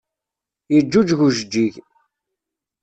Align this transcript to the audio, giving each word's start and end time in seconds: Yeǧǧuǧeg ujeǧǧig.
Yeǧǧuǧeg 0.73 1.19
ujeǧǧig. 1.27 1.73